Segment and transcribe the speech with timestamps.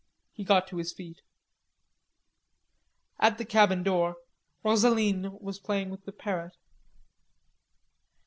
[0.33, 1.21] He got to his feet.
[3.19, 4.15] At the cabin door,
[4.63, 6.57] Rosaline was playing with the parrot.